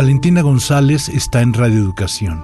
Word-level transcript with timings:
Valentina 0.00 0.40
González 0.40 1.10
está 1.10 1.42
en 1.42 1.52
Radio 1.52 1.78
Educación. 1.78 2.42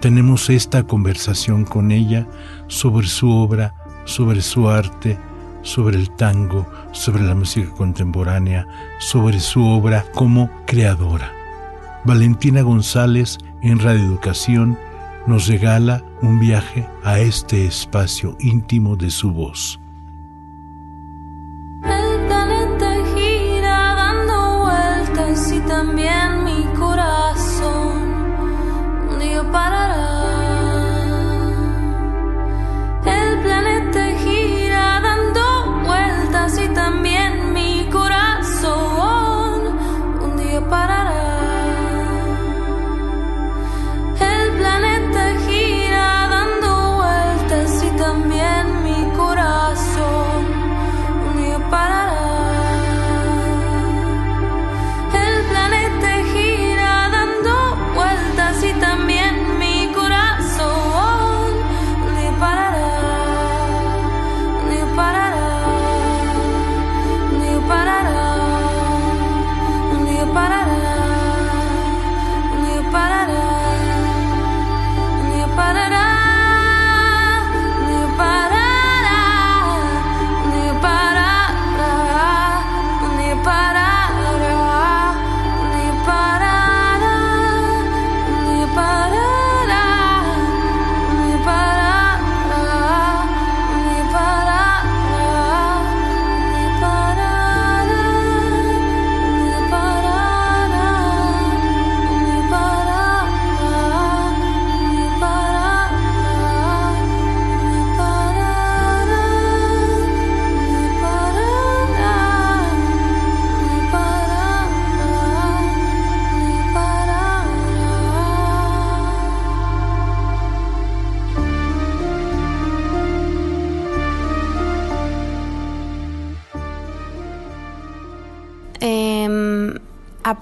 Tenemos 0.00 0.50
esta 0.50 0.82
conversación 0.82 1.64
con 1.64 1.92
ella 1.92 2.26
sobre 2.66 3.06
su 3.06 3.30
obra, 3.30 3.76
sobre 4.06 4.42
su 4.42 4.68
arte, 4.68 5.16
sobre 5.62 5.98
el 5.98 6.10
tango, 6.10 6.66
sobre 6.90 7.22
la 7.22 7.36
música 7.36 7.70
contemporánea, 7.70 8.66
sobre 8.98 9.38
su 9.38 9.64
obra 9.64 10.04
como 10.16 10.50
creadora. 10.66 11.32
Valentina 12.04 12.62
González 12.62 13.38
en 13.62 13.78
Radio 13.78 14.00
Educación 14.00 14.76
nos 15.28 15.46
regala 15.46 16.02
un 16.22 16.40
viaje 16.40 16.88
a 17.04 17.20
este 17.20 17.66
espacio 17.66 18.36
íntimo 18.40 18.96
de 18.96 19.10
su 19.10 19.30
voz. 19.30 19.78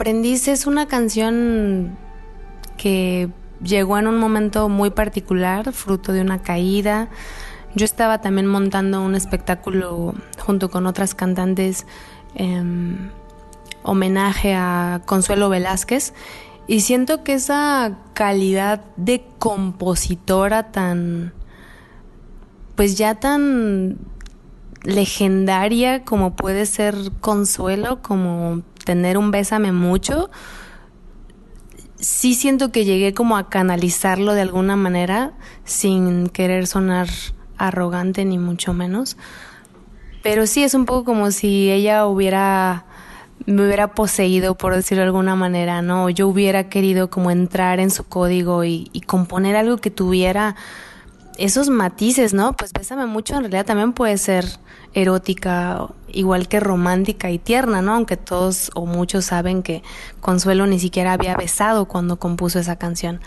Aprendiz 0.07 0.47
es 0.47 0.69
una 0.69 0.87
canción 0.87 1.99
que 2.77 3.29
llegó 3.61 3.99
en 3.99 4.07
un 4.07 4.19
momento 4.19 4.69
muy 4.69 4.91
particular, 4.91 5.73
fruto 5.73 6.13
de 6.13 6.21
una 6.21 6.43
caída. 6.43 7.09
Yo 7.75 7.85
estaba 7.85 8.21
también 8.21 8.47
montando 8.47 9.03
un 9.03 9.17
espectáculo 9.17 10.15
junto 10.39 10.71
con 10.71 10.87
otras 10.87 11.17
cantantes, 11.17 11.87
em, 12.37 13.11
homenaje 13.83 14.55
a 14.55 15.03
Consuelo 15.07 15.49
Velázquez, 15.49 16.15
y 16.69 16.83
siento 16.83 17.25
que 17.25 17.35
esa 17.35 17.99
calidad 18.15 18.85
de 18.97 19.27
compositora 19.41 20.71
tan, 20.71 21.33
pues 22.77 22.97
ya 22.97 23.17
tan 23.17 23.99
legendaria 24.85 26.05
como 26.05 26.37
puede 26.37 26.65
ser 26.65 26.95
Consuelo, 27.21 28.03
como 28.03 28.63
tener 28.87 29.19
un 29.19 29.31
bésame 29.31 29.73
mucho, 29.73 30.31
sí 31.97 32.35
siento 32.35 32.71
que 32.71 32.87
llegué 32.87 33.13
como 33.13 33.37
a 33.37 33.51
canalizarlo 33.51 34.33
de 34.33 34.41
alguna 34.41 34.77
manera 34.77 35.33
sin 35.65 36.29
querer 36.29 36.67
sonar 36.67 37.09
arrogante 37.59 38.25
ni 38.25 38.39
mucho 38.39 38.73
menos. 38.73 39.19
Pero 40.23 40.47
sí 40.47 40.63
es 40.63 40.73
un 40.75 40.87
poco 40.87 41.05
como 41.05 41.31
si 41.33 41.71
ella 41.71 42.07
hubiera 42.07 42.87
me 43.45 43.67
hubiera 43.67 43.93
poseído, 43.95 44.57
por 44.57 44.75
decirlo 44.75 45.03
de 45.03 45.09
alguna 45.09 45.37
manera, 45.37 45.83
¿no? 45.83 46.09
Yo 46.09 46.27
hubiera 46.27 46.71
querido 46.71 47.11
como 47.11 47.31
entrar 47.31 47.81
en 47.81 47.91
su 47.91 48.05
código 48.05 48.65
y, 48.65 48.89
y 48.93 49.03
componer 49.03 49.57
algo 49.57 49.77
que 49.77 49.91
tuviera 49.91 50.57
esos 51.37 51.69
matices, 51.69 52.33
¿no? 52.33 52.55
Pues 52.55 52.73
Bésame 52.73 53.07
mucho 53.07 53.35
en 53.35 53.41
realidad 53.41 53.67
también 53.67 53.93
puede 53.93 54.17
ser 54.17 54.47
erótica, 54.97 55.89
igual 56.11 56.49
que 56.49 56.59
romántica 56.59 57.31
y 57.31 57.39
tierna, 57.39 57.83
¿no? 57.83 57.93
Aunque 57.93 58.17
todos 58.17 58.71
o 58.75 58.87
muchos 58.87 59.27
saben 59.27 59.63
que 59.63 59.83
Consuelo 60.21 60.67
ni 60.67 60.81
siquiera 60.81 61.13
había 61.13 61.37
besado 61.37 61.85
cuando 61.85 62.19
compuso 62.19 62.59
esa 62.59 62.77
canción. 62.77 63.21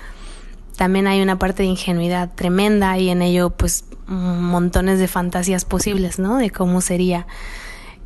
También 0.78 1.06
hay 1.06 1.22
una 1.22 1.38
parte 1.38 1.62
de 1.62 1.70
ingenuidad 1.70 2.32
tremenda 2.34 2.98
y 2.98 3.10
en 3.10 3.22
ello 3.22 3.52
pues 3.52 3.86
montones 4.08 4.98
de 4.98 5.08
fantasías 5.08 5.64
posibles, 5.64 6.18
¿no? 6.18 6.38
De 6.38 6.50
cómo 6.50 6.82
sería. 6.82 7.28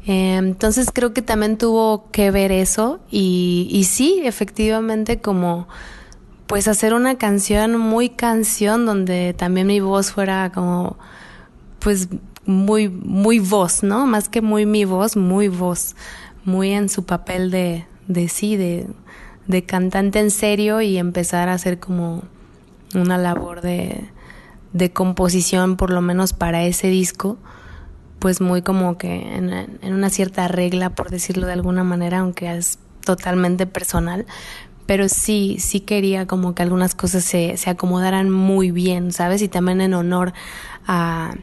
Eh, 0.06 0.36
entonces 0.36 0.90
creo 0.94 1.14
que 1.14 1.22
también 1.22 1.58
tuvo 1.58 2.12
que 2.12 2.32
ver 2.32 2.52
eso 2.52 3.00
y, 3.10 3.70
y 3.72 3.86
sí, 3.86 4.22
efectivamente 4.26 5.22
como 5.22 5.70
pues 6.48 6.68
hacer 6.68 6.94
una 6.94 7.18
canción 7.18 7.78
muy 7.78 8.10
canción 8.10 8.86
donde 8.86 9.34
también 9.34 9.68
mi 9.68 9.80
voz 9.80 10.12
fuera 10.12 10.52
como 10.54 10.98
pues 11.80 12.10
muy 12.46 12.90
muy 12.90 13.40
voz, 13.40 13.84
¿no? 13.84 14.06
Más 14.06 14.30
que 14.30 14.42
muy 14.42 14.66
mi 14.66 14.86
voz, 14.86 15.16
muy 15.16 15.48
voz, 15.48 15.96
muy 16.46 16.72
en 16.72 16.90
su 16.90 17.06
papel 17.06 17.52
de 17.52 17.86
de 18.08 18.28
sí 18.30 18.58
de 18.58 18.88
de 19.48 19.64
cantante 19.64 20.20
en 20.20 20.32
serio 20.32 20.82
y 20.82 20.98
empezar 20.98 21.50
a 21.50 21.54
hacer 21.54 21.80
como 21.80 22.24
una 22.96 23.18
labor 23.18 23.62
de 23.62 24.10
de 24.74 24.92
composición, 24.92 25.78
por 25.78 25.92
lo 25.92 26.02
menos 26.02 26.34
para 26.34 26.64
ese 26.64 26.88
disco, 26.88 27.38
pues 28.20 28.42
muy 28.42 28.64
como 28.64 28.98
que 28.98 29.36
en, 29.36 29.52
en, 29.52 29.94
una 29.94 30.10
cierta 30.10 30.48
regla, 30.48 30.90
por 30.90 31.12
decirlo 31.12 31.46
de 31.46 31.54
alguna 31.54 31.84
manera, 31.84 32.20
aunque 32.20 32.52
es 32.56 32.80
totalmente 33.06 33.68
personal. 33.68 34.26
Pero 34.86 35.08
sí, 35.10 35.58
sí 35.60 35.80
quería 35.80 36.26
como 36.26 36.56
que 36.56 36.64
algunas 36.64 36.96
cosas 36.96 37.24
se, 37.24 37.56
se 37.58 37.70
acomodaran 37.70 38.30
muy 38.30 38.72
bien, 38.72 39.12
¿sabes? 39.12 39.42
Y 39.42 39.48
también 39.48 39.80
en 39.80 39.94
honor 39.94 40.34
a, 40.88 41.36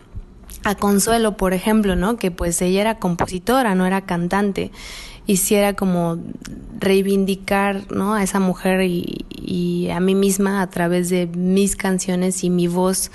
a 0.65 0.75
Consuelo, 0.75 1.37
por 1.37 1.55
ejemplo, 1.55 1.97
¿no? 1.97 2.17
Que 2.17 2.31
pues 2.31 2.61
ella 2.61 2.81
era 2.81 2.99
compositora, 2.99 3.75
no 3.75 3.87
era 3.87 4.03
cantante. 4.03 4.71
Y 5.27 5.37
sí 5.39 5.55
era 5.55 5.75
como 5.75 6.19
reivindicar, 6.79 7.91
¿no? 7.93 8.15
A 8.15 8.23
esa 8.23 8.41
mujer 8.41 8.83
y, 8.83 9.27
a 9.91 10.01
mí 10.01 10.15
misma 10.15 10.62
a 10.62 10.71
través 10.71 11.09
de 11.11 11.27
mis 11.27 11.75
canciones 11.77 12.45
y 12.45 12.51
mi 12.51 12.69
voz, 12.69 13.11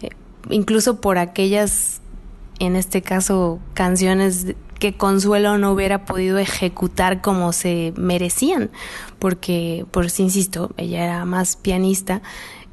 eh, 0.00 0.10
incluso 0.48 1.00
por 1.00 1.18
aquellas, 1.18 2.00
en 2.58 2.76
este 2.76 3.02
caso, 3.02 3.58
canciones 3.74 4.54
que 4.78 4.96
Consuelo 4.96 5.58
no 5.58 5.72
hubiera 5.72 6.04
podido 6.04 6.38
ejecutar 6.38 7.20
como 7.20 7.52
se 7.52 7.92
merecían, 7.96 8.70
porque, 9.18 9.84
pues 9.90 10.18
insisto, 10.20 10.70
ella 10.76 11.04
era 11.04 11.24
más 11.24 11.56
pianista 11.56 12.22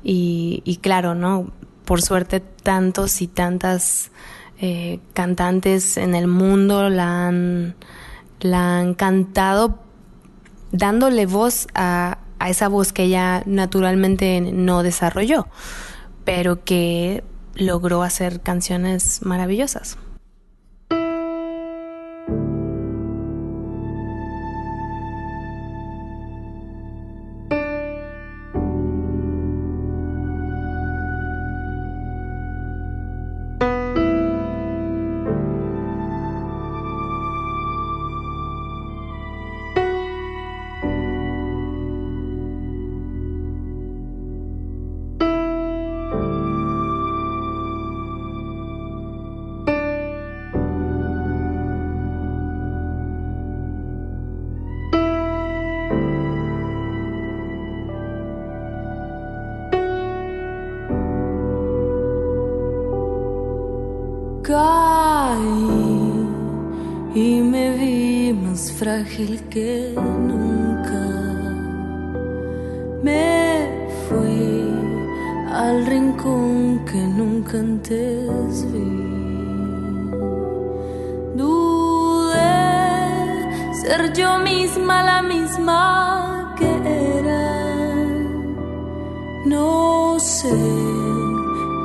y, 0.04 0.62
y 0.66 0.78
claro, 0.78 1.16
¿no? 1.16 1.52
por 1.86 2.02
suerte 2.02 2.42
tantos 2.64 3.22
y 3.22 3.28
tantas 3.28 4.12
eh, 4.60 5.00
cantantes 5.14 5.98
en 5.98 6.16
el 6.16 6.28
mundo 6.28 6.90
la 6.90 7.28
han, 7.28 7.76
la 8.40 8.80
han 8.80 8.94
cantado 8.94 9.80
dándole 10.72 11.26
voz 11.26 11.68
a, 11.76 12.20
a 12.40 12.50
esa 12.50 12.68
voz 12.68 12.94
que 12.94 13.04
ella 13.04 13.44
naturalmente 13.46 14.42
no 14.42 14.84
desarrolló, 14.84 15.48
pero 16.26 16.64
que 16.64 17.24
logró 17.56 18.04
hacer 18.04 18.42
canciones 18.42 19.22
maravillosas. 19.24 19.98
Frágil 68.84 69.42
que 69.50 69.96
nunca. 70.30 71.04
Me 73.02 73.88
fui 74.06 74.44
al 75.64 75.86
rincón 75.86 76.84
que 76.90 77.02
nunca 77.20 77.60
antes 77.60 78.56
vi. 78.72 78.92
Dudé 81.40 82.58
ser 83.82 84.02
yo 84.20 84.32
misma 84.40 84.96
la 85.12 85.20
misma 85.34 86.54
que 86.58 86.72
era. 87.20 87.46
No 89.46 90.20
sé 90.20 90.58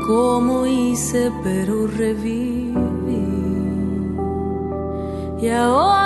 cómo 0.09 0.67
hice, 0.67 1.31
pero 1.45 1.87
reviví. 1.87 2.75
Y 5.41 5.49
ahora 5.51 5.98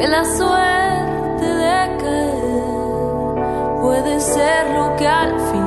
que 0.00 0.08
la 0.08 0.24
suerte 0.24 1.44
de 1.44 1.96
caer 2.00 3.80
puede 3.82 4.18
ser 4.18 4.70
lo 4.70 4.96
que 4.96 5.06
al 5.06 5.38
final 5.38 5.59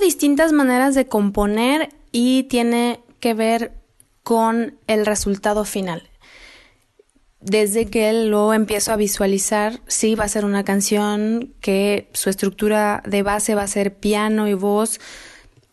distintas 0.00 0.52
maneras 0.52 0.94
de 0.94 1.06
componer 1.06 1.88
y 2.10 2.44
tiene 2.44 3.00
que 3.20 3.34
ver 3.34 3.72
con 4.22 4.78
el 4.86 5.06
resultado 5.06 5.64
final. 5.64 6.08
Desde 7.40 7.86
que 7.86 8.12
lo 8.12 8.54
empiezo 8.54 8.92
a 8.92 8.96
visualizar, 8.96 9.80
sí 9.88 10.14
va 10.14 10.24
a 10.24 10.28
ser 10.28 10.44
una 10.44 10.64
canción 10.64 11.54
que 11.60 12.08
su 12.12 12.30
estructura 12.30 13.02
de 13.04 13.22
base 13.22 13.56
va 13.56 13.62
a 13.62 13.68
ser 13.68 13.96
piano 13.96 14.46
y 14.46 14.54
voz 14.54 15.00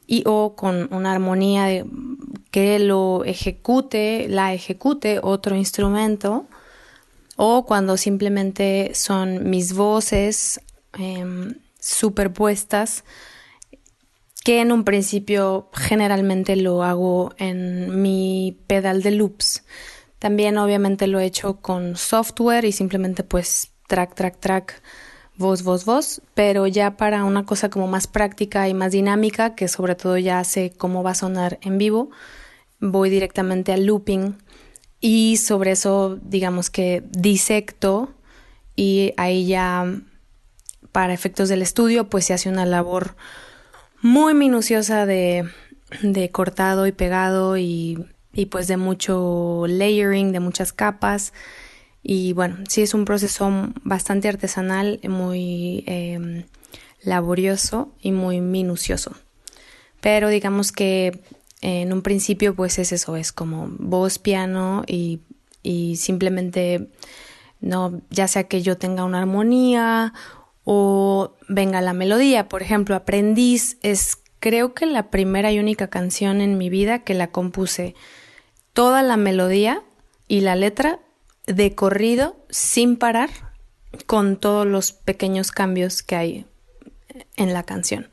y 0.07 0.23
o 0.25 0.55
con 0.55 0.91
una 0.91 1.11
armonía 1.11 1.85
que 2.49 2.79
lo 2.79 3.23
ejecute, 3.23 4.27
la 4.27 4.53
ejecute 4.53 5.19
otro 5.21 5.55
instrumento 5.55 6.47
o 7.35 7.65
cuando 7.65 7.97
simplemente 7.97 8.91
son 8.95 9.49
mis 9.49 9.73
voces 9.73 10.59
em, 10.93 11.53
superpuestas 11.79 13.03
que 14.43 14.61
en 14.61 14.71
un 14.71 14.83
principio 14.83 15.69
generalmente 15.73 16.55
lo 16.55 16.83
hago 16.83 17.33
en 17.37 18.01
mi 18.01 18.57
pedal 18.67 19.01
de 19.03 19.11
loops. 19.11 19.63
También 20.17 20.57
obviamente 20.57 21.07
lo 21.07 21.19
he 21.19 21.25
hecho 21.25 21.61
con 21.61 21.95
software 21.95 22.65
y 22.65 22.71
simplemente 22.71 23.23
pues 23.23 23.71
track, 23.87 24.15
track, 24.15 24.39
track, 24.39 24.81
voz, 25.37 25.63
voz, 25.63 25.85
voz, 25.85 26.21
pero 26.33 26.67
ya 26.67 26.97
para 26.97 27.23
una 27.23 27.45
cosa 27.45 27.69
como 27.69 27.87
más 27.87 28.07
práctica 28.07 28.67
y 28.67 28.73
más 28.73 28.91
dinámica, 28.91 29.55
que 29.55 29.67
sobre 29.67 29.95
todo 29.95 30.17
ya 30.17 30.43
sé 30.43 30.73
cómo 30.77 31.03
va 31.03 31.11
a 31.11 31.15
sonar 31.15 31.59
en 31.61 31.77
vivo, 31.77 32.09
voy 32.79 33.09
directamente 33.09 33.71
al 33.71 33.85
looping 33.85 34.35
y 34.99 35.37
sobre 35.37 35.71
eso 35.71 36.19
digamos 36.21 36.69
que 36.69 37.03
disecto 37.09 38.13
y 38.75 39.13
ahí 39.17 39.47
ya 39.47 39.85
para 40.91 41.13
efectos 41.13 41.49
del 41.49 41.61
estudio 41.61 42.09
pues 42.09 42.25
se 42.25 42.33
hace 42.33 42.49
una 42.49 42.65
labor 42.65 43.15
muy 44.01 44.33
minuciosa 44.33 45.05
de, 45.05 45.49
de 46.01 46.29
cortado 46.31 46.87
y 46.87 46.91
pegado 46.91 47.57
y, 47.57 48.05
y, 48.33 48.45
pues 48.47 48.67
de 48.67 48.77
mucho 48.77 49.65
layering, 49.67 50.31
de 50.31 50.39
muchas 50.39 50.73
capas. 50.73 51.33
Y 52.01 52.33
bueno, 52.33 52.57
sí 52.67 52.81
es 52.81 52.93
un 52.93 53.05
proceso 53.05 53.51
bastante 53.83 54.29
artesanal, 54.29 54.99
muy 55.03 55.83
em, 55.85 56.45
laborioso 57.01 57.93
y 58.01 58.11
muy 58.11 58.41
minucioso. 58.41 59.11
Pero 60.01 60.29
digamos 60.29 60.71
que 60.71 61.21
en 61.61 61.91
un 61.91 62.01
principio 62.01 62.55
pues 62.55 62.79
es 62.79 62.93
eso, 62.93 63.17
es 63.17 63.33
como 63.33 63.67
voz, 63.79 64.17
piano 64.17 64.83
y, 64.87 65.19
y 65.61 65.97
simplemente 65.97 66.89
no, 67.59 68.01
ya 68.09 68.29
sea 68.29 68.45
que 68.45 68.61
yo 68.61 68.77
tenga 68.77 69.03
una 69.03 69.19
armonía 69.19 70.13
o 70.71 71.33
venga 71.47 71.81
la 71.81 71.93
melodía. 71.93 72.47
Por 72.47 72.61
ejemplo, 72.61 72.93
Aprendiz 72.93 73.79
es 73.81 74.19
creo 74.39 74.75
que 74.75 74.85
la 74.85 75.09
primera 75.09 75.51
y 75.51 75.57
única 75.57 75.87
canción 75.87 76.41
en 76.41 76.59
mi 76.59 76.69
vida 76.69 76.99
que 76.99 77.15
la 77.15 77.31
compuse 77.31 77.95
toda 78.73 79.01
la 79.01 79.17
melodía 79.17 79.81
y 80.27 80.41
la 80.41 80.55
letra 80.55 80.99
de 81.47 81.73
corrido 81.73 82.35
sin 82.51 82.97
parar 82.97 83.31
con 84.05 84.37
todos 84.37 84.67
los 84.67 84.91
pequeños 84.91 85.51
cambios 85.51 86.03
que 86.03 86.15
hay 86.15 86.45
en 87.35 87.51
la 87.51 87.63
canción. 87.63 88.07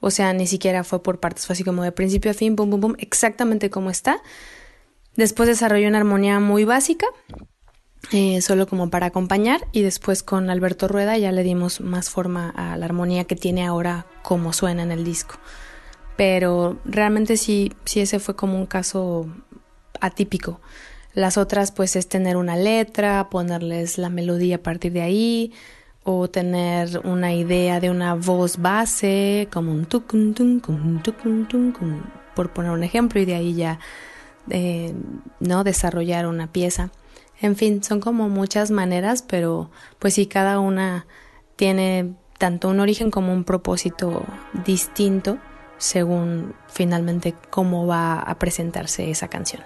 O 0.00 0.10
sea, 0.10 0.32
ni 0.32 0.46
siquiera 0.46 0.84
fue 0.84 1.02
por 1.02 1.20
partes, 1.20 1.44
fue 1.44 1.52
así 1.52 1.64
como 1.64 1.82
de 1.82 1.92
principio 1.92 2.30
a 2.30 2.34
fin, 2.34 2.56
pum, 2.56 2.70
pum, 2.70 2.80
pum, 2.80 2.94
exactamente 2.98 3.68
como 3.68 3.90
está. 3.90 4.22
Después 5.16 5.50
desarrollé 5.50 5.86
una 5.86 5.98
armonía 5.98 6.40
muy 6.40 6.64
básica 6.64 7.08
eh, 8.12 8.40
solo 8.42 8.66
como 8.66 8.90
para 8.90 9.06
acompañar 9.06 9.66
y 9.72 9.82
después 9.82 10.22
con 10.22 10.50
Alberto 10.50 10.88
Rueda 10.88 11.16
ya 11.16 11.32
le 11.32 11.42
dimos 11.42 11.80
más 11.80 12.10
forma 12.10 12.50
a 12.50 12.76
la 12.76 12.84
armonía 12.84 13.24
que 13.24 13.36
tiene 13.36 13.64
ahora 13.64 14.06
como 14.22 14.52
suena 14.52 14.82
en 14.82 14.92
el 14.92 15.04
disco. 15.04 15.36
Pero 16.16 16.78
realmente 16.84 17.36
sí, 17.36 17.72
sí 17.84 18.00
ese 18.00 18.20
fue 18.20 18.36
como 18.36 18.56
un 18.56 18.66
caso 18.66 19.26
atípico. 20.00 20.60
Las 21.14 21.38
otras 21.38 21.72
pues 21.72 21.96
es 21.96 22.08
tener 22.08 22.36
una 22.36 22.56
letra, 22.56 23.28
ponerles 23.30 23.98
la 23.98 24.10
melodía 24.10 24.56
a 24.56 24.62
partir 24.62 24.92
de 24.92 25.02
ahí 25.02 25.52
o 26.02 26.28
tener 26.28 27.00
una 27.04 27.32
idea 27.32 27.80
de 27.80 27.90
una 27.90 28.14
voz 28.14 28.58
base 28.58 29.48
como 29.52 29.72
un 29.72 29.86
tucun 29.86 30.34
por 32.34 32.52
poner 32.52 32.72
un 32.72 32.84
ejemplo 32.84 33.20
y 33.20 33.24
de 33.24 33.34
ahí 33.34 33.54
ya 33.54 33.78
eh, 34.50 34.92
no 35.40 35.64
desarrollar 35.64 36.26
una 36.26 36.48
pieza. 36.48 36.90
En 37.44 37.56
fin, 37.56 37.82
son 37.82 38.00
como 38.00 38.30
muchas 38.30 38.70
maneras, 38.70 39.20
pero 39.20 39.70
pues 39.98 40.14
sí, 40.14 40.24
cada 40.24 40.60
una 40.60 41.06
tiene 41.56 42.14
tanto 42.38 42.70
un 42.70 42.80
origen 42.80 43.10
como 43.10 43.34
un 43.34 43.44
propósito 43.44 44.24
distinto 44.64 45.36
según 45.76 46.54
finalmente 46.68 47.34
cómo 47.50 47.86
va 47.86 48.18
a 48.18 48.38
presentarse 48.38 49.10
esa 49.10 49.28
canción. 49.28 49.60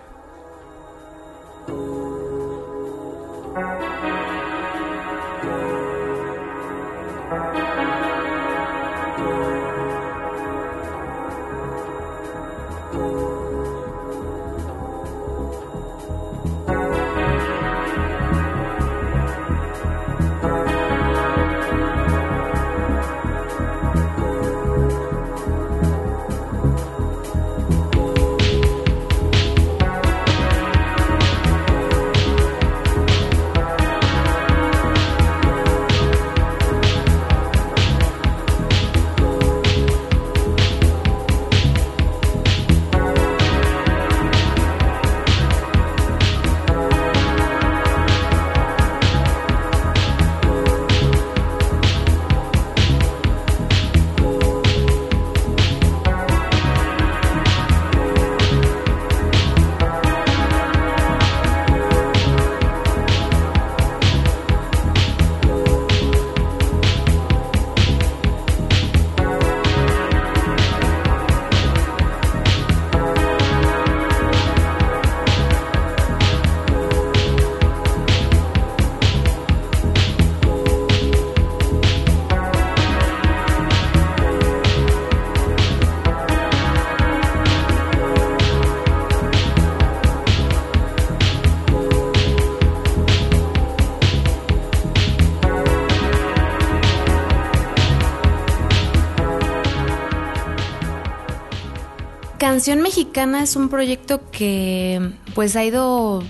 Canción 102.59 102.81
Mexicana 102.81 103.45
es 103.45 103.55
un 103.55 103.69
proyecto 103.69 104.33
que 104.33 105.13
pues 105.37 105.55
ha 105.55 105.65
ido 105.65 106.25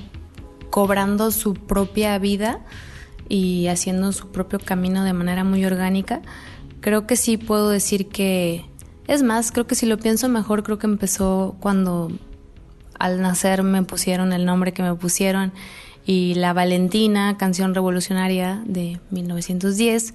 cobrando 0.68 1.30
su 1.30 1.54
propia 1.54 2.18
vida 2.18 2.60
y 3.30 3.68
haciendo 3.68 4.12
su 4.12 4.28
propio 4.30 4.58
camino 4.58 5.04
de 5.04 5.14
manera 5.14 5.42
muy 5.42 5.64
orgánica. 5.64 6.20
Creo 6.82 7.06
que 7.06 7.16
sí 7.16 7.38
puedo 7.38 7.70
decir 7.70 8.08
que 8.08 8.66
es 9.06 9.22
más, 9.22 9.52
creo 9.52 9.66
que 9.66 9.74
si 9.74 9.86
lo 9.86 9.96
pienso 9.96 10.28
mejor, 10.28 10.64
creo 10.64 10.78
que 10.78 10.86
empezó 10.86 11.56
cuando 11.60 12.12
al 12.98 13.22
nacer 13.22 13.62
me 13.62 13.82
pusieron 13.82 14.34
el 14.34 14.44
nombre 14.44 14.74
que 14.74 14.82
me 14.82 14.94
pusieron 14.96 15.54
y 16.04 16.34
La 16.34 16.52
Valentina, 16.52 17.38
canción 17.38 17.74
revolucionaria 17.74 18.62
de 18.66 19.00
1910 19.12 20.12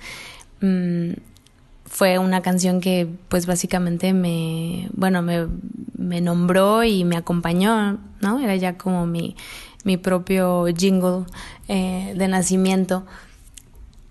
fue 1.93 2.17
una 2.17 2.41
canción 2.41 2.81
que 2.81 3.07
pues 3.29 3.45
básicamente 3.45 4.13
me, 4.13 4.89
bueno, 4.93 5.21
me, 5.21 5.47
me 5.95 6.21
nombró 6.21 6.83
y 6.83 7.03
me 7.03 7.15
acompañó, 7.17 7.99
¿no? 8.19 8.39
Era 8.39 8.55
ya 8.55 8.79
como 8.79 9.05
mi, 9.05 9.35
mi 9.83 9.97
propio 9.97 10.65
jingle 10.75 11.25
eh, 11.67 12.15
de 12.17 12.27
nacimiento. 12.27 13.05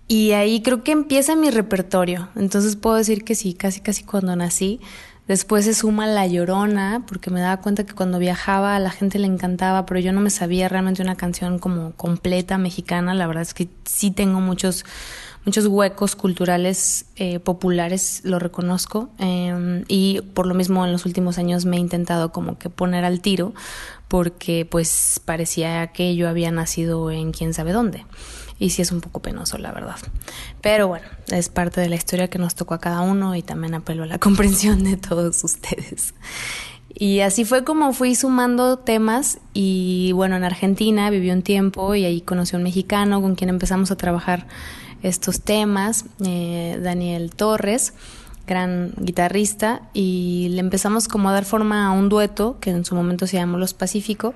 Y 0.07 0.31
ahí 0.31 0.61
creo 0.61 0.81
que 0.81 0.93
empieza 0.93 1.35
mi 1.35 1.49
repertorio. 1.49 2.29
Entonces 2.37 2.77
puedo 2.77 2.95
decir 2.95 3.25
que 3.25 3.35
sí, 3.35 3.53
casi 3.53 3.81
casi 3.81 4.05
cuando 4.05 4.33
nací. 4.37 4.79
Después 5.27 5.65
se 5.65 5.73
suma 5.73 6.07
La 6.07 6.25
Llorona, 6.25 7.03
porque 7.05 7.31
me 7.31 7.41
daba 7.41 7.61
cuenta 7.61 7.85
que 7.85 7.93
cuando 7.93 8.17
viajaba 8.17 8.77
a 8.77 8.79
la 8.79 8.91
gente 8.91 9.19
le 9.19 9.27
encantaba, 9.27 9.85
pero 9.85 9.99
yo 9.99 10.13
no 10.13 10.21
me 10.21 10.29
sabía 10.29 10.69
realmente 10.69 11.01
una 11.01 11.15
canción 11.15 11.59
como 11.59 11.91
completa 11.97 12.57
mexicana. 12.57 13.13
La 13.13 13.27
verdad 13.27 13.43
es 13.43 13.53
que 13.53 13.67
sí 13.83 14.09
tengo 14.11 14.39
muchos 14.39 14.85
muchos 15.45 15.65
huecos 15.67 16.15
culturales 16.15 17.05
eh, 17.15 17.39
populares, 17.39 18.21
lo 18.23 18.39
reconozco, 18.39 19.09
em, 19.17 19.83
y 19.87 20.21
por 20.33 20.47
lo 20.47 20.53
mismo 20.53 20.85
en 20.85 20.91
los 20.91 21.05
últimos 21.05 21.37
años 21.37 21.65
me 21.65 21.77
he 21.77 21.79
intentado 21.79 22.31
como 22.31 22.57
que 22.57 22.69
poner 22.69 23.05
al 23.05 23.21
tiro, 23.21 23.53
porque 24.07 24.65
pues 24.69 25.21
parecía 25.25 25.87
que 25.87 26.15
yo 26.15 26.29
había 26.29 26.51
nacido 26.51 27.11
en 27.11 27.31
quién 27.31 27.53
sabe 27.53 27.73
dónde. 27.73 28.05
Y 28.59 28.69
sí 28.69 28.81
es 28.81 28.91
un 28.91 29.01
poco 29.01 29.21
penoso, 29.21 29.57
la 29.57 29.71
verdad. 29.71 29.97
Pero 30.61 30.87
bueno, 30.87 31.07
es 31.27 31.49
parte 31.49 31.81
de 31.81 31.89
la 31.89 31.95
historia 31.95 32.29
que 32.29 32.37
nos 32.37 32.55
tocó 32.55 32.75
a 32.75 32.79
cada 32.79 33.01
uno 33.01 33.35
y 33.35 33.41
también 33.41 33.73
apelo 33.73 34.03
a 34.03 34.05
la 34.05 34.19
comprensión 34.19 34.83
de 34.83 34.95
todos 34.95 35.43
ustedes. 35.43 36.13
Y 36.95 37.21
así 37.21 37.43
fue 37.43 37.63
como 37.63 37.91
fui 37.91 38.13
sumando 38.13 38.77
temas 38.77 39.39
y 39.53 40.11
bueno, 40.13 40.35
en 40.35 40.43
Argentina 40.43 41.09
viví 41.09 41.31
un 41.31 41.41
tiempo 41.41 41.95
y 41.95 42.05
ahí 42.05 42.21
conocí 42.21 42.55
a 42.55 42.57
un 42.57 42.63
mexicano 42.63 43.19
con 43.19 43.33
quien 43.33 43.49
empezamos 43.49 43.89
a 43.89 43.97
trabajar 43.97 44.45
estos 45.03 45.41
temas, 45.41 46.05
eh, 46.25 46.79
Daniel 46.81 47.31
Torres, 47.35 47.93
gran 48.47 48.93
guitarrista, 48.97 49.83
y 49.93 50.47
le 50.51 50.59
empezamos 50.59 51.07
como 51.07 51.29
a 51.29 51.33
dar 51.33 51.45
forma 51.45 51.87
a 51.87 51.91
un 51.91 52.09
dueto 52.09 52.57
que 52.59 52.71
en 52.71 52.85
su 52.85 52.95
momento 52.95 53.27
se 53.27 53.37
llamó 53.37 53.57
Los 53.57 53.73
Pacífico. 53.73 54.33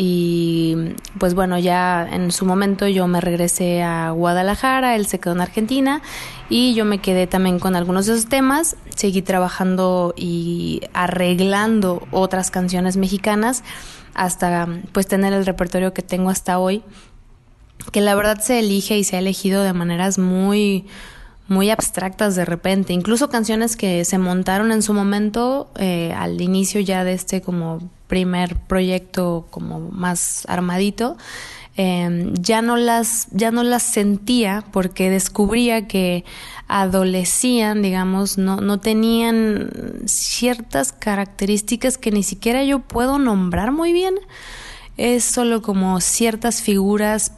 Y 0.00 0.76
pues 1.18 1.34
bueno, 1.34 1.58
ya 1.58 2.08
en 2.08 2.30
su 2.30 2.46
momento 2.46 2.86
yo 2.86 3.08
me 3.08 3.20
regresé 3.20 3.82
a 3.82 4.12
Guadalajara, 4.12 4.94
él 4.94 5.06
se 5.06 5.18
quedó 5.18 5.32
en 5.32 5.40
Argentina 5.40 6.02
y 6.48 6.74
yo 6.74 6.84
me 6.84 6.98
quedé 6.98 7.26
también 7.26 7.58
con 7.58 7.74
algunos 7.74 8.06
de 8.06 8.12
esos 8.12 8.28
temas, 8.28 8.76
seguí 8.94 9.22
trabajando 9.22 10.14
y 10.16 10.82
arreglando 10.92 12.06
otras 12.12 12.52
canciones 12.52 12.96
mexicanas 12.96 13.64
hasta 14.14 14.68
pues 14.92 15.08
tener 15.08 15.32
el 15.32 15.44
repertorio 15.44 15.92
que 15.92 16.02
tengo 16.02 16.30
hasta 16.30 16.60
hoy, 16.60 16.84
que 17.92 18.00
la 18.00 18.14
verdad 18.14 18.40
se 18.40 18.58
elige 18.58 18.98
y 18.98 19.04
se 19.04 19.16
ha 19.16 19.18
elegido 19.20 19.62
de 19.62 19.72
maneras 19.72 20.18
muy 20.18 20.86
muy 21.48 21.70
abstractas 21.70 22.36
de 22.36 22.44
repente, 22.44 22.92
incluso 22.92 23.30
canciones 23.30 23.76
que 23.76 24.04
se 24.04 24.18
montaron 24.18 24.70
en 24.70 24.82
su 24.82 24.92
momento 24.92 25.70
eh, 25.76 26.12
al 26.14 26.40
inicio 26.42 26.80
ya 26.80 27.04
de 27.04 27.14
este 27.14 27.40
como 27.40 27.80
primer 28.06 28.56
proyecto 28.56 29.46
como 29.50 29.80
más 29.80 30.44
armadito, 30.46 31.16
em, 31.76 32.34
ya 32.34 32.60
no 32.60 32.76
las 32.76 33.28
ya 33.30 33.50
no 33.50 33.62
las 33.62 33.82
sentía 33.82 34.62
porque 34.72 35.08
descubría 35.08 35.88
que 35.88 36.24
adolecían, 36.68 37.80
digamos, 37.80 38.36
no, 38.36 38.60
no 38.60 38.78
tenían 38.78 39.70
ciertas 40.04 40.92
características 40.92 41.96
que 41.96 42.10
ni 42.10 42.22
siquiera 42.22 42.62
yo 42.62 42.80
puedo 42.80 43.18
nombrar 43.18 43.72
muy 43.72 43.94
bien. 43.94 44.14
Es 44.98 45.24
solo 45.24 45.62
como 45.62 46.00
ciertas 46.00 46.60
figuras 46.60 47.32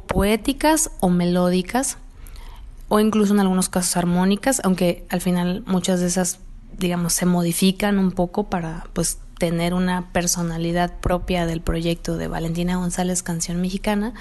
poéticas 0.00 0.90
o 1.00 1.08
melódicas 1.08 1.98
o 2.88 3.00
incluso 3.00 3.34
en 3.34 3.40
algunos 3.40 3.68
casos 3.68 3.96
armónicas, 3.96 4.60
aunque 4.64 5.04
al 5.08 5.20
final 5.20 5.64
muchas 5.66 6.00
de 6.00 6.06
esas, 6.06 6.38
digamos, 6.78 7.12
se 7.12 7.26
modifican 7.26 7.98
un 7.98 8.12
poco 8.12 8.44
para 8.44 8.86
pues 8.92 9.18
tener 9.38 9.74
una 9.74 10.12
personalidad 10.12 10.98
propia 11.00 11.46
del 11.46 11.60
proyecto 11.60 12.16
de 12.16 12.28
Valentina 12.28 12.76
González, 12.76 13.22
Canción 13.22 13.60
Mexicana. 13.60 14.14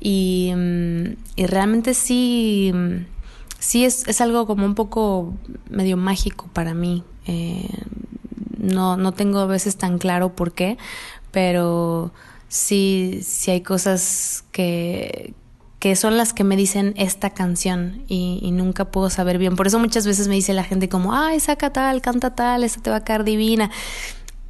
Y, 0.00 0.52
mm, 0.54 1.16
y 1.36 1.46
realmente 1.46 1.94
sí, 1.94 2.72
sí 3.58 3.84
es, 3.84 4.06
es, 4.06 4.20
algo 4.20 4.46
como 4.46 4.64
un 4.64 4.74
poco 4.74 5.34
medio 5.70 5.96
mágico 5.96 6.48
para 6.52 6.74
mí. 6.74 7.02
Eh, 7.26 7.68
no, 8.58 8.96
no 8.96 9.12
tengo 9.12 9.40
a 9.40 9.46
veces 9.46 9.76
tan 9.76 9.98
claro 9.98 10.34
por 10.34 10.52
qué, 10.52 10.78
pero 11.32 12.12
sí, 12.48 13.20
sí 13.22 13.50
hay 13.50 13.60
cosas 13.60 14.44
que, 14.52 15.34
que 15.78 15.94
son 15.94 16.16
las 16.16 16.32
que 16.32 16.44
me 16.44 16.56
dicen 16.56 16.94
esta 16.96 17.30
canción 17.30 18.02
y, 18.08 18.50
nunca 18.52 18.86
puedo 18.86 19.10
saber 19.10 19.38
bien. 19.38 19.54
Por 19.54 19.66
eso 19.66 19.78
muchas 19.78 20.06
veces 20.06 20.28
me 20.28 20.34
dice 20.34 20.52
la 20.52 20.64
gente 20.64 20.88
como, 20.88 21.14
ay, 21.14 21.38
saca 21.38 21.72
tal, 21.72 22.00
canta 22.00 22.34
tal, 22.34 22.64
esa 22.64 22.80
te 22.80 22.90
va 22.90 22.96
a 22.96 23.04
quedar 23.04 23.24
divina. 23.24 23.70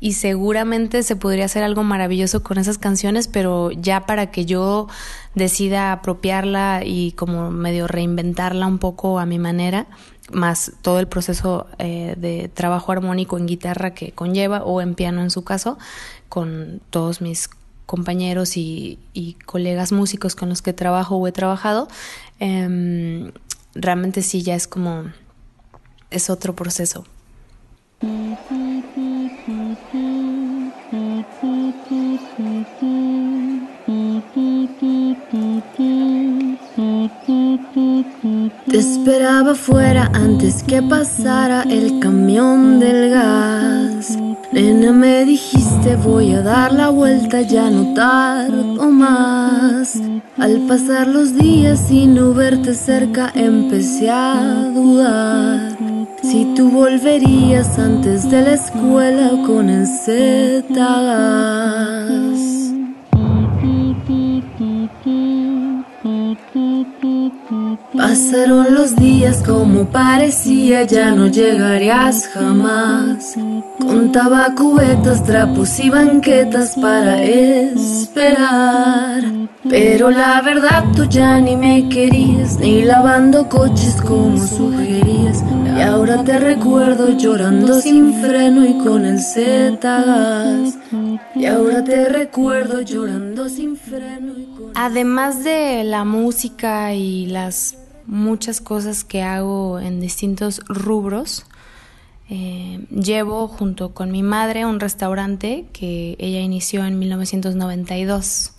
Y 0.00 0.12
seguramente 0.12 1.02
se 1.02 1.16
podría 1.16 1.46
hacer 1.46 1.64
algo 1.64 1.82
maravilloso 1.82 2.42
con 2.44 2.56
esas 2.56 2.78
canciones, 2.78 3.26
pero 3.26 3.72
ya 3.72 4.06
para 4.06 4.30
que 4.30 4.46
yo 4.46 4.86
decida 5.34 5.92
apropiarla 5.92 6.82
y 6.84 7.12
como 7.12 7.50
medio 7.50 7.88
reinventarla 7.88 8.66
un 8.66 8.78
poco 8.78 9.18
a 9.18 9.26
mi 9.26 9.40
manera, 9.40 9.86
más 10.30 10.72
todo 10.82 11.00
el 11.00 11.08
proceso 11.08 11.66
eh, 11.78 12.14
de 12.16 12.48
trabajo 12.48 12.92
armónico 12.92 13.38
en 13.38 13.46
guitarra 13.46 13.92
que 13.92 14.12
conlleva 14.12 14.62
o 14.62 14.80
en 14.80 14.94
piano 14.94 15.20
en 15.20 15.30
su 15.30 15.42
caso, 15.42 15.78
con 16.28 16.80
todos 16.90 17.20
mis 17.20 17.48
compañeros 17.88 18.58
y, 18.58 18.98
colegas 19.46 19.92
músicos 19.92 20.36
con 20.36 20.50
los 20.50 20.60
que 20.60 20.74
trabajo 20.74 21.16
o 21.16 21.26
he 21.26 21.32
trabajado, 21.32 21.88
em, 22.38 23.32
realmente 23.74 24.20
sí 24.20 24.42
ya 24.42 24.54
es 24.54 24.68
como, 24.68 25.04
es 26.10 26.28
otro 26.28 26.54
proceso. 26.54 27.06
Te 36.78 38.78
esperaba 38.78 39.56
fuera 39.56 40.12
antes 40.14 40.62
que 40.62 40.80
pasara 40.80 41.64
el 41.64 41.98
camión 41.98 42.78
del 42.78 43.10
gas. 43.10 44.16
Nena, 44.52 44.92
me 44.92 45.24
dijiste 45.24 45.96
voy 45.96 46.34
a 46.34 46.42
dar 46.42 46.72
la 46.72 46.90
vuelta, 46.90 47.40
ya 47.40 47.68
no 47.68 47.94
tardo 47.94 48.88
más. 48.90 50.00
Al 50.36 50.60
pasar 50.68 51.08
los 51.08 51.36
días 51.36 51.90
y 51.90 52.06
no 52.06 52.32
verte 52.32 52.72
cerca, 52.74 53.32
empecé 53.34 54.10
a 54.10 54.70
dudar. 54.72 55.76
Si 56.22 56.44
tú 56.54 56.70
volverías 56.70 57.76
antes 57.80 58.30
de 58.30 58.42
la 58.42 58.54
escuela 58.54 59.30
con 59.44 59.68
el 59.68 59.84
Z. 59.84 60.62
Pasaron 68.08 68.74
los 68.74 68.96
días 68.96 69.42
como 69.44 69.84
parecía, 69.84 70.84
ya 70.84 71.10
no 71.10 71.26
llegarías 71.26 72.26
jamás. 72.28 73.34
Contaba 73.78 74.54
cubetas, 74.54 75.22
trapos 75.24 75.78
y 75.78 75.90
banquetas 75.90 76.74
para 76.76 77.22
esperar. 77.22 79.24
Pero 79.68 80.10
la 80.10 80.40
verdad 80.40 80.84
tú 80.96 81.04
ya 81.04 81.38
ni 81.38 81.54
me 81.54 81.86
querías, 81.90 82.58
ni 82.58 82.82
lavando 82.82 83.46
coches 83.46 84.00
como 84.00 84.38
sugerías. 84.38 85.44
Y 85.76 85.82
ahora 85.82 86.24
te 86.24 86.38
recuerdo 86.38 87.10
llorando 87.10 87.78
sin 87.78 88.14
freno 88.22 88.64
y 88.64 88.78
con 88.78 89.04
el 89.04 89.20
Z 89.20 90.56
Y 91.34 91.44
ahora 91.44 91.84
te 91.84 92.08
recuerdo 92.08 92.80
llorando 92.80 93.50
sin 93.50 93.76
freno 93.76 94.32
y 94.38 94.46
con 94.56 94.72
Además 94.76 95.44
de 95.44 95.84
la 95.84 96.04
música 96.04 96.94
y 96.94 97.26
las 97.26 97.76
muchas 98.08 98.60
cosas 98.60 99.04
que 99.04 99.22
hago 99.22 99.78
en 99.78 100.00
distintos 100.00 100.60
rubros, 100.66 101.46
eh, 102.28 102.84
llevo 102.90 103.46
junto 103.46 103.94
con 103.94 104.10
mi 104.10 104.22
madre 104.22 104.66
un 104.66 104.80
restaurante 104.80 105.66
que 105.72 106.16
ella 106.18 106.40
inició 106.40 106.84
en 106.84 106.98
1992 106.98 108.52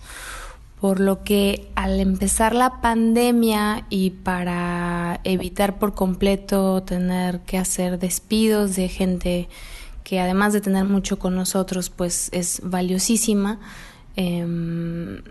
por 0.80 0.98
lo 0.98 1.22
que 1.24 1.70
al 1.74 2.00
empezar 2.00 2.54
la 2.54 2.80
pandemia 2.80 3.84
y 3.90 4.10
para 4.10 5.20
evitar 5.24 5.78
por 5.78 5.94
completo 5.94 6.82
tener 6.82 7.40
que 7.40 7.58
hacer 7.58 7.98
despidos 7.98 8.76
de 8.76 8.88
gente 8.88 9.48
que 10.04 10.18
además 10.20 10.54
de 10.54 10.62
tener 10.62 10.86
mucho 10.86 11.18
con 11.18 11.36
nosotros, 11.36 11.90
pues 11.90 12.30
es 12.32 12.62
valiosísima, 12.64 13.60
em, 14.16 15.22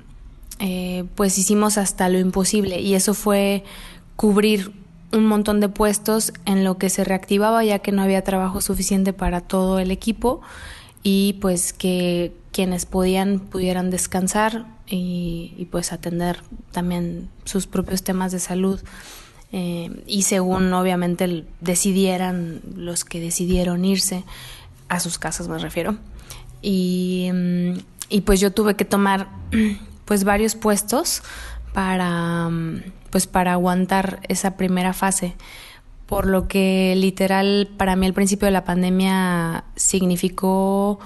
eh, 0.60 1.04
pues 1.16 1.38
hicimos 1.38 1.78
hasta 1.78 2.08
lo 2.10 2.20
imposible. 2.20 2.80
Y 2.80 2.94
eso 2.94 3.14
fue 3.14 3.64
cubrir 4.20 4.74
un 5.14 5.28
montón 5.28 5.62
de 5.62 5.70
puestos 5.70 6.34
en 6.44 6.66
lo 6.66 6.78
que 6.78 6.90
se 6.90 7.06
reactivaba 7.06 7.64
ya 7.64 7.80
que 7.80 7.94
no 7.94 8.02
había 8.02 8.22
trabajo 8.22 8.60
suficiente 8.60 9.14
para 9.14 9.40
todo 9.40 9.80
el 9.80 9.92
equipo 9.92 10.42
y 11.04 11.38
pues 11.40 11.72
que 11.72 12.34
quienes 12.52 12.86
podían 12.86 13.40
pudieran 13.40 13.90
descansar 13.92 14.66
y, 14.88 15.70
pues 15.72 15.94
atender 15.94 16.42
también 16.74 17.30
sus 17.46 17.66
propios 17.66 18.04
temas 18.04 18.34
de 18.34 18.40
salud 18.40 18.82
eh, 19.54 20.04
y 20.06 20.24
según 20.24 20.74
obviamente 20.74 21.46
decidieran 21.62 22.60
los 22.76 23.06
que 23.06 23.22
decidieron 23.22 23.86
irse 23.86 24.26
a 24.90 25.00
sus 25.00 25.18
casas 25.18 25.48
me 25.48 25.60
refiero. 25.60 25.96
Y, 26.62 27.30
mm, 27.34 27.74
y 28.10 28.22
pues 28.22 28.42
yo 28.42 28.52
tuve 28.52 28.76
que 28.76 28.84
tomar 28.84 29.30
pues 30.04 30.26
varios 30.26 30.56
puestos 30.56 31.24
para 31.74 32.50
pues 33.10 33.28
para 33.28 33.54
aguantar 33.54 34.20
esa 34.28 34.58
primera 34.58 34.94
fase. 34.94 35.36
Por 36.06 36.26
lo 36.26 36.48
que 36.48 36.96
literal 36.98 37.70
para 37.78 37.96
mí 37.96 38.06
al 38.06 38.14
principio 38.14 38.46
de 38.48 38.52
la 38.52 38.64
pandemia 38.64 39.66
significó 39.76 41.00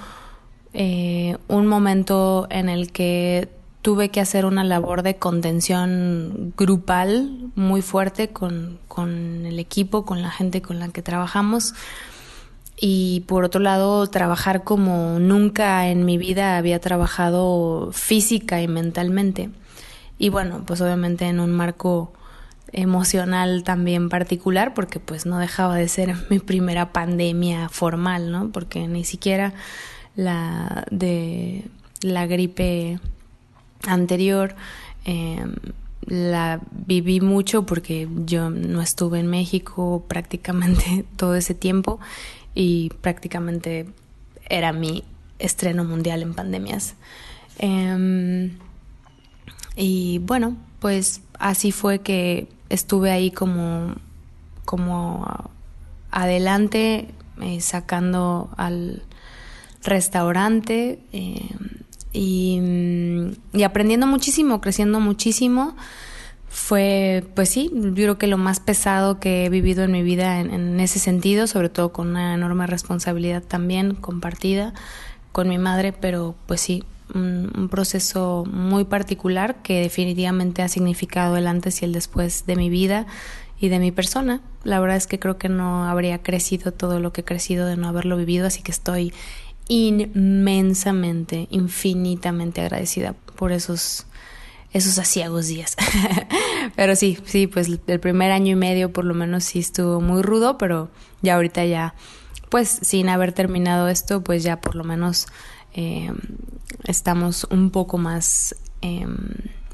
eh, 0.74 1.38
un 1.48 1.68
momento 1.68 2.48
en 2.50 2.70
el 2.70 2.92
que 2.92 3.50
tuve 3.82 4.10
que 4.10 4.22
hacer 4.22 4.46
una 4.46 4.64
labor 4.64 5.04
de 5.04 5.18
contención 5.18 6.54
grupal 6.58 7.52
muy 7.56 7.82
fuerte 7.82 8.30
con, 8.30 8.80
con 8.88 9.46
el 9.46 9.60
equipo, 9.60 10.06
con 10.06 10.22
la 10.22 10.32
gente 10.32 10.62
con 10.62 10.80
la 10.80 10.88
que 10.88 11.02
trabajamos. 11.02 11.74
Y 12.78 13.26
por 13.28 13.44
otro 13.44 13.60
lado 13.60 14.08
trabajar 14.08 14.64
como 14.64 15.20
nunca 15.20 15.90
en 15.90 16.06
mi 16.06 16.18
vida 16.18 16.58
había 16.58 16.80
trabajado 16.80 17.90
física 17.92 18.62
y 18.62 18.70
mentalmente 18.70 19.50
y 20.18 20.30
bueno 20.30 20.64
pues 20.66 20.82
obviamente 20.82 21.26
en 21.26 21.40
un 21.40 21.52
marco 21.52 22.14
emocional 22.74 23.64
también 23.64 24.10
particular 24.10 24.74
porque 24.74 25.00
pues 25.00 25.26
no 25.26 25.38
dejaba 25.38 25.76
de 25.76 25.88
ser 25.88 26.16
mi 26.30 26.40
primera 26.40 26.92
pandemia 26.92 27.70
formal, 27.70 28.32
¿no? 28.32 28.52
Porque 28.52 28.88
ni 28.88 29.06
siquiera 29.06 29.54
la 30.16 30.86
de 30.92 31.66
la 32.02 32.26
gripe 32.28 33.00
anterior 33.88 34.56
eh, 35.06 35.46
la 36.06 36.62
viví 36.72 37.22
mucho 37.22 37.66
porque 37.66 38.08
yo 38.26 38.50
no 38.50 38.82
estuve 38.82 39.20
en 39.20 39.28
México 39.28 40.04
prácticamente 40.10 41.06
todo 41.16 41.36
ese 41.36 41.54
tiempo 41.54 42.00
y 42.56 42.90
prácticamente 43.02 43.88
era 44.50 44.74
mi 44.74 45.04
estreno 45.40 45.84
mundial 45.84 46.22
en 46.22 46.34
pandemias. 46.34 46.96
Em, 47.60 48.58
y 49.76 50.20
bueno, 50.20 50.56
pues 50.80 51.22
así 51.40 51.72
fue 51.72 52.00
que 52.00 52.48
estuve 52.70 53.12
ahí 53.12 53.32
como, 53.32 53.96
como 54.66 55.52
adelante, 56.12 57.10
eh, 57.42 57.62
sacando 57.62 58.50
al 58.58 59.04
restaurante 59.84 61.00
em, 61.12 61.50
y, 62.14 62.60
y, 63.54 63.64
aprendiendo 63.64 64.08
muchísimo, 64.08 64.62
creciendo 64.62 65.00
muchísimo. 65.00 65.76
Fue, 66.50 67.26
pues 67.36 67.50
sí, 67.50 67.72
yo 67.74 67.94
creo 67.94 68.18
que 68.20 68.28
lo 68.28 68.38
más 68.38 68.60
pesado 68.60 69.20
que 69.20 69.46
he 69.46 69.50
vivido 69.50 69.84
en 69.84 69.92
mi 69.92 70.04
vida 70.04 70.40
en, 70.40 70.52
en 70.54 70.80
ese 70.80 71.00
sentido, 71.00 71.48
sobre 71.48 71.70
todo 71.70 71.92
con 71.92 72.10
una 72.10 72.36
enorme 72.36 72.68
responsabilidad 72.68 73.42
también 73.42 73.96
compartida 73.96 74.74
con 75.32 75.50
mi 75.50 75.58
madre, 75.58 75.94
pero 75.94 76.36
pues 76.46 76.62
sí, 76.62 76.84
un, 77.14 77.68
proceso 77.70 78.46
muy 78.52 78.84
particular 78.84 79.62
que 79.62 79.82
definitivamente 79.82 80.62
ha 80.62 80.68
significado 80.68 81.38
el 81.38 81.48
antes 81.48 81.82
y 81.82 81.86
el 81.86 81.94
después 81.94 82.46
de 82.46 82.56
mi 82.56 82.70
vida 82.70 83.08
y 83.60 83.70
de 83.70 83.80
mi 83.80 83.92
persona. 83.92 84.42
La 84.64 84.80
verdad 84.80 84.98
es 84.98 85.08
que 85.08 85.20
creo 85.20 85.38
que 85.38 85.50
no 85.50 85.86
habría 85.86 86.22
crecido 86.22 86.72
todo 86.72 87.00
lo 87.00 87.14
que 87.14 87.22
he 87.22 87.26
crecido 87.26 87.66
de 87.68 87.78
no 87.78 87.88
haberlo 87.88 88.18
vivido, 88.18 88.48
así 88.48 88.62
que 88.62 88.72
estoy 88.72 89.14
inmensamente, 89.68 91.48
infinitamente 91.50 92.62
agradecida 92.62 93.14
por 93.36 93.52
esos 93.52 94.06
esos 94.74 94.98
asiagos 94.98 95.48
días. 95.48 95.76
pero 96.76 96.96
sí, 96.96 97.18
sí, 97.26 97.48
pues 97.48 97.70
el 97.88 98.00
primer 98.00 98.32
año 98.32 98.54
y 98.54 98.56
medio 98.56 98.92
por 98.92 99.06
lo 99.06 99.14
menos 99.14 99.44
sí 99.44 99.60
estuvo 99.60 100.02
muy 100.02 100.22
rudo, 100.22 100.58
pero 100.58 100.90
ya 101.22 101.36
ahorita 101.36 101.64
ya, 101.66 101.94
pues 102.50 102.80
sin 102.82 103.08
haber 103.08 103.34
terminado 103.34 103.88
esto, 103.88 104.24
pues 104.24 104.44
ya 104.44 104.60
por 104.60 104.76
lo 104.76 104.84
menos 104.84 105.28
eh, 105.74 106.12
estamos 106.84 107.46
un 107.50 107.72
poco 107.72 107.98
más 107.98 108.56
em, 108.82 109.18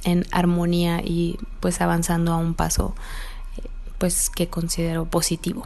en 0.04 0.26
armonía 0.32 1.02
y 1.04 1.38
pues 1.60 1.82
avanzando 1.82 2.34
a 2.34 2.38
un 2.38 2.54
paso 2.54 2.96
pues 3.98 4.30
que 4.30 4.48
considero 4.48 5.06
positivo. 5.06 5.66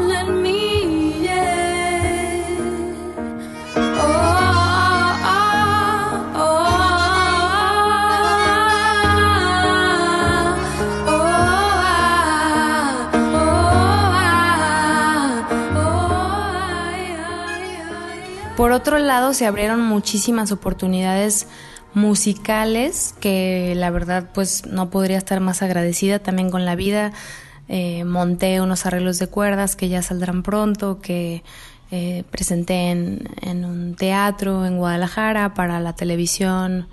Por 18.71 18.79
otro 18.79 18.99
lado, 18.99 19.33
se 19.33 19.45
abrieron 19.45 19.81
muchísimas 19.81 20.53
oportunidades 20.53 21.45
musicales 21.93 23.13
que 23.19 23.73
la 23.75 23.89
verdad 23.89 24.29
pues 24.33 24.65
no 24.65 24.89
podría 24.89 25.17
estar 25.17 25.41
más 25.41 25.61
agradecida 25.61 26.19
también 26.19 26.49
con 26.49 26.63
la 26.63 26.77
vida. 26.77 27.11
Eh, 27.67 28.05
monté 28.05 28.61
unos 28.61 28.85
arreglos 28.85 29.19
de 29.19 29.27
cuerdas 29.27 29.75
que 29.75 29.89
ya 29.89 30.01
saldrán 30.01 30.41
pronto, 30.41 31.01
que 31.01 31.43
eh, 31.91 32.23
presenté 32.31 32.91
en, 32.91 33.65
un 33.65 33.95
teatro 33.95 34.65
en 34.65 34.77
Guadalajara 34.77 35.53
para 35.53 35.81
la 35.81 35.93
televisión 35.93 36.87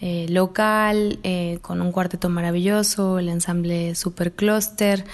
eh, 0.00 0.26
local, 0.28 1.18
con 1.60 1.82
un 1.82 1.90
cuarteto 1.90 2.28
maravilloso, 2.28 3.18
el 3.18 3.30
ensamble 3.30 3.96
Super 3.96 4.30
Cluster. 4.30 5.04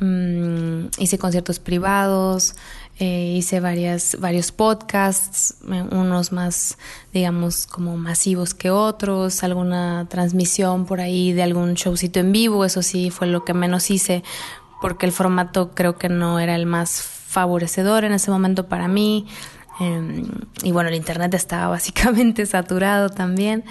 Mm, 0.00 0.88
hice 0.98 1.18
conciertos 1.18 1.60
privados, 1.60 2.54
eh, 2.98 3.34
hice 3.36 3.58
varias, 3.58 4.16
varios 4.20 4.52
podcasts, 4.52 5.56
unos 5.90 6.30
más, 6.30 6.78
digamos, 7.12 7.66
como 7.66 7.96
masivos 7.96 8.54
que 8.54 8.70
otros, 8.70 9.42
alguna 9.42 10.06
transmisión 10.08 10.86
por 10.86 11.00
ahí 11.00 11.32
de 11.32 11.42
algún 11.42 11.74
showcito 11.74 12.20
en 12.20 12.30
vivo, 12.30 12.64
eso 12.64 12.82
sí 12.82 13.10
fue 13.10 13.26
lo 13.26 13.44
que 13.44 13.52
menos 13.52 13.90
hice, 13.90 14.22
porque 14.80 15.06
el 15.06 15.12
formato 15.12 15.72
creo 15.74 15.98
que 15.98 16.08
no 16.08 16.38
era 16.38 16.54
el 16.54 16.66
más 16.66 17.02
favorecedor 17.02 18.04
en 18.04 18.12
ese 18.12 18.30
momento 18.30 18.68
para 18.68 18.86
mí. 18.86 19.26
Em, 19.80 20.24
y 20.62 20.70
bueno, 20.70 20.88
el 20.88 20.94
internet 20.94 21.34
estaba 21.34 21.66
básicamente 21.76 22.46
saturado 22.46 23.08
también. 23.08 23.64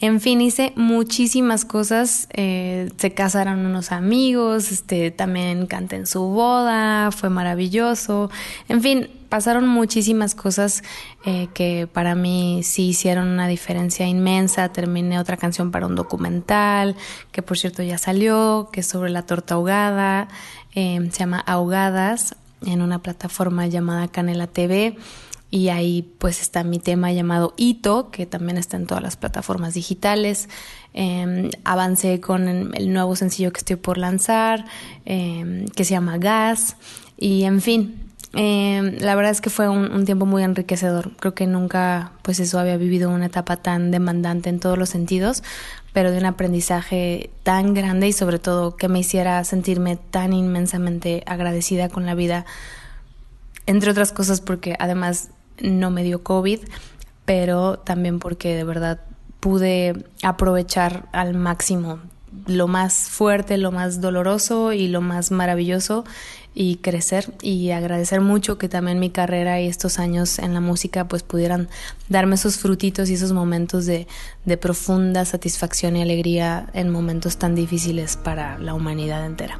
En 0.00 0.20
fin, 0.20 0.40
hice 0.40 0.72
muchísimas 0.74 1.64
cosas. 1.64 2.28
Eh, 2.32 2.90
se 2.96 3.14
casaron 3.14 3.64
unos 3.64 3.92
amigos, 3.92 4.72
este, 4.72 5.10
también 5.10 5.66
canté 5.66 5.96
en 5.96 6.06
su 6.06 6.20
boda, 6.20 7.10
fue 7.12 7.30
maravilloso. 7.30 8.28
En 8.68 8.82
fin, 8.82 9.08
pasaron 9.28 9.68
muchísimas 9.68 10.34
cosas 10.34 10.82
eh, 11.24 11.48
que 11.54 11.88
para 11.90 12.16
mí 12.16 12.62
sí 12.64 12.88
hicieron 12.88 13.28
una 13.28 13.46
diferencia 13.46 14.06
inmensa. 14.06 14.68
Terminé 14.70 15.18
otra 15.20 15.36
canción 15.36 15.70
para 15.70 15.86
un 15.86 15.94
documental, 15.94 16.96
que 17.30 17.42
por 17.42 17.56
cierto 17.56 17.82
ya 17.82 17.96
salió, 17.96 18.70
que 18.72 18.80
es 18.80 18.86
sobre 18.86 19.10
la 19.10 19.22
torta 19.22 19.54
ahogada. 19.54 20.28
Eh, 20.74 21.08
se 21.12 21.20
llama 21.20 21.38
Ahogadas 21.38 22.34
en 22.66 22.82
una 22.82 22.98
plataforma 22.98 23.68
llamada 23.68 24.08
Canela 24.08 24.48
TV 24.48 24.96
y 25.54 25.68
ahí 25.68 26.02
pues 26.18 26.42
está 26.42 26.64
mi 26.64 26.80
tema 26.80 27.12
llamado 27.12 27.54
Ito, 27.56 28.10
que 28.10 28.26
también 28.26 28.58
está 28.58 28.76
en 28.76 28.88
todas 28.88 29.04
las 29.04 29.16
plataformas 29.16 29.74
digitales. 29.74 30.48
Em, 30.94 31.48
avancé 31.62 32.20
con 32.20 32.74
el 32.74 32.92
nuevo 32.92 33.14
sencillo 33.14 33.52
que 33.52 33.58
estoy 33.58 33.76
por 33.76 33.96
lanzar, 33.96 34.64
em, 35.04 35.68
que 35.68 35.84
se 35.84 35.92
llama 35.92 36.18
Gas, 36.18 36.76
y 37.16 37.44
en 37.44 37.60
fin. 37.60 38.00
Em, 38.32 38.98
la 38.98 39.14
verdad 39.14 39.30
es 39.30 39.40
que 39.40 39.48
fue 39.48 39.68
un, 39.68 40.04
tiempo 40.04 40.26
muy 40.26 40.42
enriquecedor. 40.42 41.12
Creo 41.20 41.36
que 41.36 41.46
nunca, 41.46 42.10
pues 42.22 42.40
eso, 42.40 42.58
había 42.58 42.76
vivido 42.76 43.08
una 43.08 43.26
etapa 43.26 43.56
tan 43.56 43.92
demandante 43.92 44.50
en 44.50 44.58
todos 44.58 44.76
los 44.76 44.88
sentidos, 44.88 45.44
pero 45.92 46.10
de 46.10 46.18
un 46.18 46.24
aprendizaje 46.24 47.30
tan 47.44 47.74
grande 47.74 48.08
y 48.08 48.12
sobre 48.12 48.40
todo 48.40 48.76
que 48.76 48.88
me 48.88 48.98
hiciera 48.98 49.44
sentirme 49.44 49.98
tan 50.10 50.32
inmensamente 50.32 51.22
agradecida 51.26 51.88
con 51.88 52.06
la 52.06 52.16
vida 52.16 52.44
entre 53.66 53.90
otras 53.90 54.12
cosas 54.12 54.40
porque 54.40 54.76
además 54.78 55.30
no 55.60 55.90
me 55.90 56.02
dio 56.02 56.22
COVID, 56.22 56.60
pero 57.24 57.78
también 57.78 58.18
porque 58.18 58.54
de 58.54 58.64
verdad 58.64 59.00
pude 59.40 60.04
aprovechar 60.22 61.08
al 61.12 61.34
máximo 61.34 62.00
lo 62.46 62.66
más 62.66 63.08
fuerte, 63.08 63.58
lo 63.58 63.72
más 63.72 64.00
doloroso 64.00 64.72
y 64.72 64.88
lo 64.88 65.00
más 65.00 65.30
maravilloso 65.30 66.04
y 66.54 66.76
crecer 66.76 67.32
y 67.42 67.70
agradecer 67.70 68.20
mucho 68.20 68.58
que 68.58 68.68
también 68.68 69.00
mi 69.00 69.10
carrera 69.10 69.60
y 69.60 69.66
estos 69.66 69.98
años 69.98 70.38
en 70.38 70.54
la 70.54 70.60
música 70.60 71.08
pues 71.08 71.22
pudieran 71.22 71.68
darme 72.08 72.36
esos 72.36 72.58
frutitos 72.58 73.10
y 73.10 73.14
esos 73.14 73.32
momentos 73.32 73.86
de, 73.86 74.06
de 74.44 74.56
profunda 74.56 75.24
satisfacción 75.24 75.96
y 75.96 76.02
alegría 76.02 76.68
en 76.74 76.90
momentos 76.90 77.38
tan 77.38 77.54
difíciles 77.54 78.16
para 78.16 78.58
la 78.58 78.74
humanidad 78.74 79.26
entera. 79.26 79.58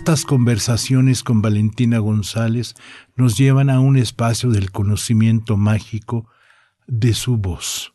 Estas 0.00 0.24
conversaciones 0.24 1.22
con 1.22 1.42
Valentina 1.42 1.98
González 1.98 2.74
nos 3.16 3.36
llevan 3.36 3.68
a 3.68 3.80
un 3.80 3.98
espacio 3.98 4.48
del 4.48 4.72
conocimiento 4.72 5.58
mágico 5.58 6.26
de 6.86 7.12
su 7.12 7.36
voz. 7.36 7.92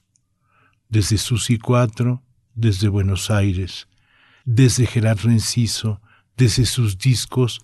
Desde 0.87 1.17
Susi 1.17 1.57
4, 1.57 2.21
desde 2.53 2.89
Buenos 2.89 3.31
Aires, 3.31 3.87
desde 4.45 4.85
Gerardo 4.85 5.31
Enciso, 5.31 5.99
desde 6.37 6.67
sus 6.67 6.99
discos, 6.99 7.61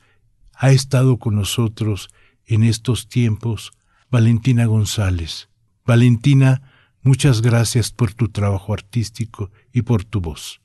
ha 0.56 0.71
estado 0.71 1.19
con 1.19 1.36
nosotros 1.36 2.10
en 2.47 2.63
estos 2.63 3.08
tiempos 3.08 3.71
Valentina 4.10 4.65
González. 4.65 5.49
Valentina, 5.86 6.63
muchas 7.04 7.43
gracias 7.43 7.91
por 7.91 8.15
tu 8.15 8.30
trabajo 8.30 8.73
artístico 8.73 9.51
y 9.71 9.84
por 9.84 10.04
tu 10.04 10.19
voz. 10.19 10.61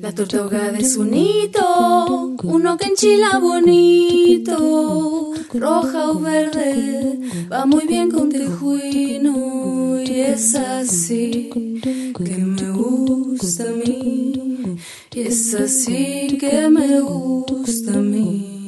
La 0.00 0.12
tortuga 0.12 0.70
de 0.70 0.84
su 0.84 1.04
nido, 1.04 2.36
uno 2.42 2.76
que 2.76 2.86
enchila 2.86 3.38
bonito, 3.38 5.32
roja 5.54 6.10
o 6.10 6.20
verde, 6.20 7.18
va 7.50 7.66
muy 7.66 7.86
bien 7.86 8.10
con 8.10 8.28
tejuino 8.30 10.00
y 10.00 10.20
es 10.20 10.54
así 10.54 11.50
que 11.52 12.38
me 12.38 12.70
gusta 12.70 13.64
a 13.64 13.72
mí, 13.72 14.76
y 15.12 15.20
es 15.20 15.54
así 15.54 16.36
que 16.38 16.68
me 16.68 17.00
gusta 17.00 17.94
a 17.94 18.00
mí, 18.00 18.66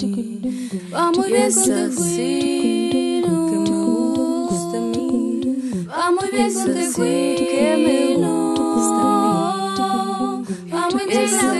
va 0.93 1.13
muy 1.13 1.31
bien 1.31 1.53
con 1.53 1.65
tejuino 1.65 2.86
It's 6.39 6.55
so 6.55 6.91
sweet 6.93 7.39
to 7.39 7.45
come 7.47 7.87
in. 7.87 8.21
It's 8.21 8.89
the 8.93 9.05
name 10.67 10.91
to 10.91 10.99
come 10.99 11.51
in. 11.51 11.56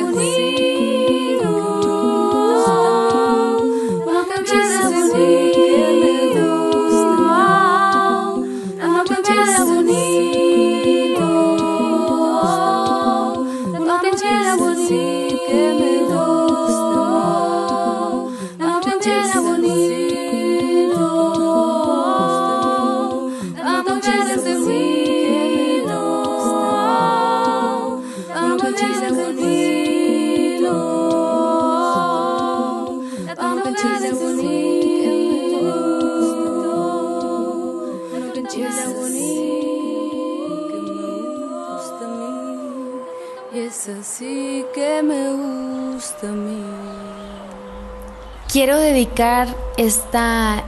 Quiero 48.67 48.81
dedicar 48.81 49.57
esta 49.77 50.65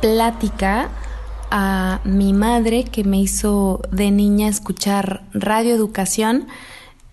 plática 0.00 0.88
a 1.50 2.00
mi 2.02 2.32
madre 2.32 2.84
que 2.84 3.04
me 3.04 3.20
hizo 3.20 3.82
de 3.92 4.10
niña 4.10 4.48
escuchar 4.48 5.24
radioeducación 5.34 6.48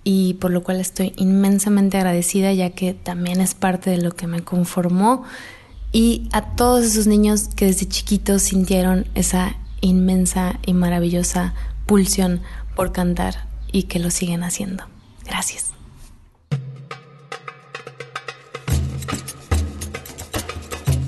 y 0.06 0.36
por 0.36 0.52
lo 0.52 0.64
cual 0.64 0.80
estoy 0.80 1.12
inmensamente 1.18 1.98
agradecida 1.98 2.54
ya 2.54 2.70
que 2.70 2.94
también 2.94 3.42
es 3.42 3.56
parte 3.56 3.90
de 3.90 3.98
lo 3.98 4.14
que 4.14 4.28
me 4.28 4.42
conformó 4.42 5.26
y 5.92 6.30
a 6.32 6.56
todos 6.56 6.86
esos 6.86 7.08
niños 7.08 7.50
que 7.54 7.66
desde 7.66 7.90
chiquitos 7.90 8.42
sintieron 8.42 9.08
esa 9.16 9.58
inmensa 9.82 10.62
y 10.66 10.72
maravillosa 10.72 11.56
pulsión 11.86 12.40
por 12.78 12.94
cantar 12.94 13.50
y 13.74 13.84
que 13.84 14.00
lo 14.00 14.10
siguen 14.10 14.44
haciendo. 14.44 14.86
Gracias. 15.26 15.71